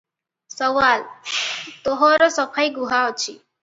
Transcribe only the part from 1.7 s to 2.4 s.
-ତୋହର